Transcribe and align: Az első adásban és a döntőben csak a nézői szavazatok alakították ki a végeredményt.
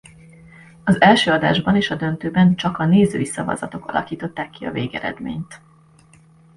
Az 0.83 1.01
első 1.01 1.31
adásban 1.31 1.75
és 1.75 1.91
a 1.91 1.95
döntőben 1.95 2.55
csak 2.55 2.77
a 2.77 2.85
nézői 2.85 3.25
szavazatok 3.25 3.87
alakították 3.87 4.49
ki 4.49 4.65
a 4.65 4.71
végeredményt. 4.71 5.61